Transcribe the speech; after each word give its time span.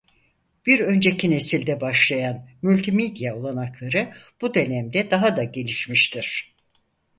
Bir 0.65 0.79
önceki 0.79 1.29
nesilde 1.29 1.81
başlayan 1.81 2.47
multimedya 2.61 3.35
olanakları 3.37 4.13
bu 4.41 4.53
dönemde 4.53 5.11
daha 5.11 5.37
da 5.37 5.43
gelişmiştir. 5.43 6.55